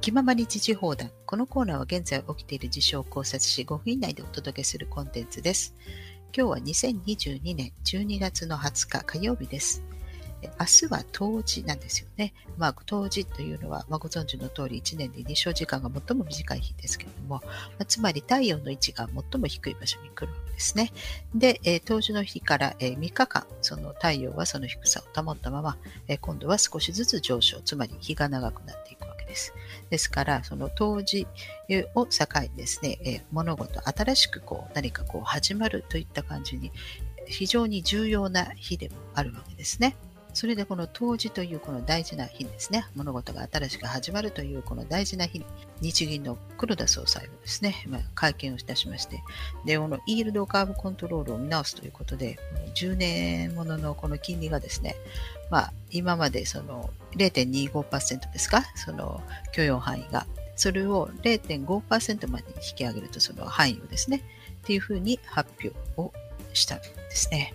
[0.00, 1.10] 気ままに時事放談。
[1.26, 5.74] このコーナーは現在起きている事象を考察し5分以内でお届けするコンテンツです。
[6.34, 9.82] 今日は2022年12月の20日火曜日です。
[10.42, 12.32] 明日は冬至なんですよね。
[12.56, 20.92] まあ、冬至というのは、まあ、ご存知の通り1年で日照時間が最も短い日ですけれども、まあ、つまり太陽の位置が最も低い場所に来るわけですね。
[21.34, 25.76] で、えー、冬至の日から、えー、3日間、その太陽はその低さを保ったまま、
[26.08, 28.99] えー、今度は少しずつ上昇、つまり日が長くなっていく
[29.30, 29.54] です。
[29.88, 31.26] ですから、その当時
[31.94, 36.72] を境にですね、え物事、新しくこう何かこう始まるといった感じに、
[37.26, 39.96] 非常に重要な日でもあるわけですね。
[40.32, 45.46] それでこの冬至というこの大事な日ですね、物事が新しく始まるというこの大事な日に、
[45.80, 49.22] 日銀の黒田総裁をですね、まあ、会見をいたしまして、
[49.64, 52.38] で、このイールドカーブコントロールを見直すということで、
[52.74, 54.96] 10年もののこの金利がですね、
[55.50, 59.20] まあ、今までその0.25%ですか、その
[59.52, 60.26] 許容範囲が、
[60.56, 64.22] それを0.5%まで引き上げると、その範囲をですね、
[64.62, 66.12] っていうふうに発表を
[66.52, 67.54] したんですね。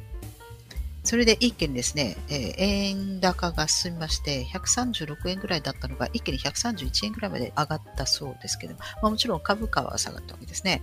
[1.06, 10.82] それで一気にですね、えー、円高が進みまして、136円ぐらいだったのが、一気に131円ぐらいまで上がったそうですけど、まあ、もちろん株価は下がったわけですね。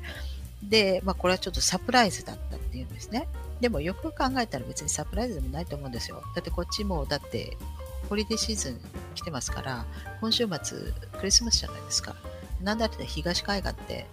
[0.62, 3.26] で、まあ、これはちょっとサプライズだったっていうんですね。
[3.60, 6.22] でもよく考えたら別にサプライズでもないと思うんですよ。
[6.36, 7.56] だってこっちも、だって
[8.08, 8.80] ホリデーシーズン
[9.16, 9.84] 来てますから、
[10.20, 10.78] 今週末
[11.18, 12.14] クリスマスじゃないですか。
[12.60, 14.06] なんだって東海岸って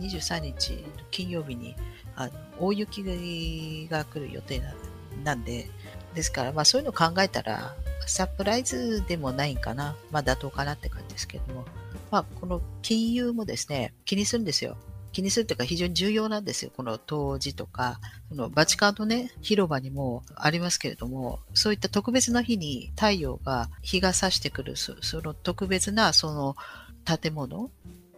[0.00, 1.76] 23日金曜日に
[2.16, 4.91] あの大雪が来る予定なんで
[5.24, 5.68] なんで、
[6.14, 7.74] ですから、まあそういうのを考えたら、
[8.06, 9.96] サプライズでもないんかな。
[10.10, 11.64] まあ妥当かなって感じですけども。
[12.10, 14.76] まあこの金融もですね、気にするんですよ。
[15.12, 16.70] 気にするというか非常に重要なんですよ。
[16.74, 26.56] この当時とか、そのバチカンのね、広場にもありますけれども、そういった特別な日に太陽が、日が差してくる、その特別なその
[27.04, 27.70] 建物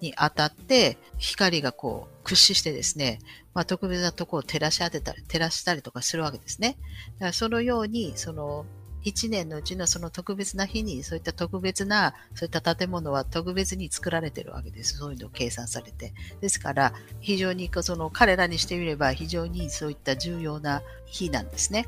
[0.04, 3.18] に当たって光がこう屈指してですね、
[3.54, 6.76] まあ、特別なとこを照らし当てたり、照らしたりとかするわけですね。
[7.14, 8.66] だからそのように、その
[9.02, 14.96] 一年のうちのその特別な日に、そういった特別な、そういった建物は特別に作られてるわけです。
[14.98, 16.14] そういうのを計算されて。
[16.40, 21.86] ですから、非常にその彼らにしてみれば非常にそういった重要な日なんですね。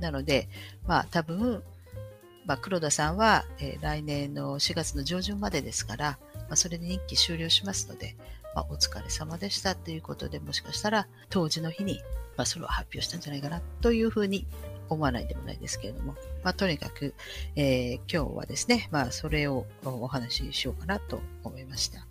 [0.00, 0.48] なので、
[0.86, 1.62] まあ多分、
[2.46, 6.18] まあ、黒田さんは、えー、来年の4月の上旬までですから、
[6.48, 8.16] まあ、それで任期終了しますので、
[8.54, 12.00] まあ、お疲れ様でしたということで、もしかしたら当時の日に、
[12.36, 14.46] まあ、それを発表したんじゃないかなというふうに
[14.88, 17.14] 思わないでもないですけれども、まあ、とにかく、
[17.56, 22.06] えー、今日はですね、まあ、それをお話ししようかなと思いました。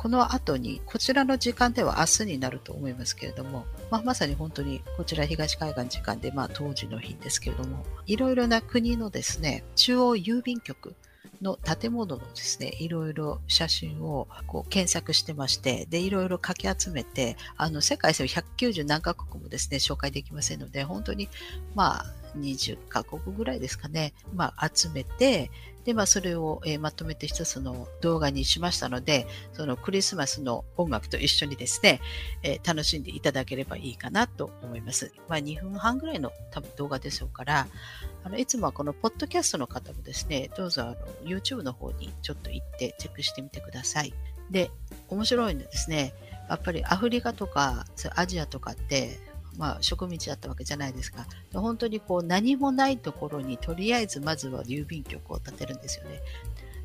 [0.00, 10.94] この後に、こちらの時間では明日になると思いますけれども、まあ、まさに本当にこちら東海岸時間で、まあ、当時の日ですけれども、いろいろな国のですね、中央郵便局、
[11.42, 21.28] の建物のですね、いろいろ写真をこう検索してまして、で、いろいろかき集めて、あの、世界線190何カ国もですね、紹介できませんので、本当に、
[21.74, 22.06] まあ、
[22.36, 25.50] 20カ国ぐらいですかね、まあ、集めて、
[25.84, 32.00] で、まあ、それを、えー、まとめて一つの動画にしましたので、そのクリスマスの音楽と一緒にですね、
[32.42, 35.12] えー、楽しんでいただければいいかなと思います。
[35.28, 37.66] まあ、2分半ぐらいの多分動画でしょうから、
[38.22, 44.12] あのいつもはこのポッドキャストの方もですね、どうぞあの YouTube の方にちょっと行ってチェックしてみてください。
[44.50, 44.70] で、
[45.08, 46.12] 面白いのですね、
[46.48, 47.86] やっぱりアフリカとか
[48.16, 49.18] アジアとかって、
[49.56, 51.26] まあ、植民地だったわけじゃないですか。
[51.52, 56.20] 本当にこう何もないところにとりあえずまずは郵便局を建てるんですよね。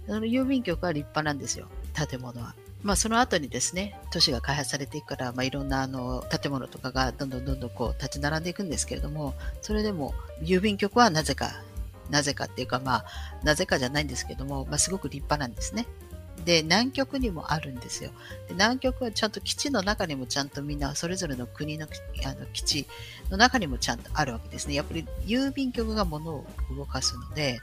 [0.08, 2.56] その郵便局は立派なんですよ、建物は。
[2.84, 9.34] まあ、その後にですね、都市が開発されていくから、まあ、いろんなあの建物とかがどんどんどんどんこう立ち並んでいくんですけれども、
[9.64, 11.64] それでも郵便局はなぜか、
[12.12, 13.06] なぜかっていうか、まあ、
[13.44, 15.88] なぜかじゃないんですけども、まあ、すごく立派なんですね。
[16.44, 18.12] で、南極にもあるんですよ。
[18.48, 21.88] で南極はちゃんと基地の中にもちゃんとみんなそれぞれの国の
[22.26, 22.88] あの基地
[23.30, 24.76] の中にもちゃんとあるわけですね。
[24.76, 27.60] やっぱり郵便局が物を動かすので、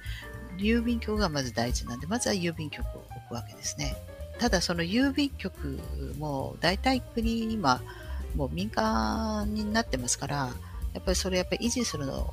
[0.56, 3.96] 郵便局がまず大事なんで、まずは郵便局を置くわけですね。
[4.38, 5.78] ただその郵便局
[6.18, 7.80] も大体国今
[8.34, 10.50] もう民間になってますから、
[10.94, 12.32] やっぱりそれやっぱり維持するの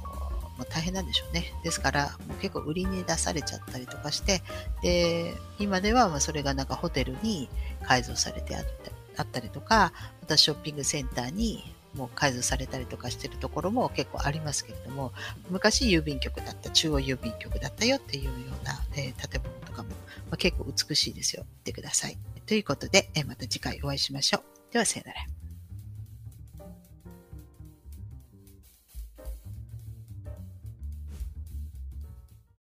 [0.59, 1.53] も大変なんでしょうね。
[1.63, 4.43] ですから、もう結構売りに出されちゃったりとかして、
[4.83, 7.49] で、今ではまそれがなんかホテルに
[7.83, 8.61] 改造されてあ
[9.23, 15.11] ったりとか、またショッピングセンターにもう改造されたりとかしてるところも結構ありますけれども、
[15.49, 19.95] 昔郵便局だった、中央郵便局だったよっていうような、えー、建物とかも、ま
[20.31, 21.45] あ、結構美しいですよ。
[21.59, 22.17] 見てください。
[22.45, 24.73] ということで、えー、また次回お会いしましょう。
[24.73, 25.38] では、さよなら。